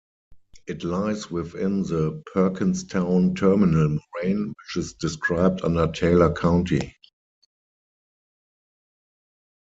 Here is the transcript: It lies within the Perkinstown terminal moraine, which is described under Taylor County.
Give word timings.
It 0.65 0.83
lies 0.83 1.29
within 1.29 1.83
the 1.83 2.23
Perkinstown 2.33 3.35
terminal 3.35 3.99
moraine, 4.17 4.47
which 4.49 4.77
is 4.83 4.93
described 4.95 5.61
under 5.63 5.91
Taylor 5.91 6.33
County. 6.33 6.95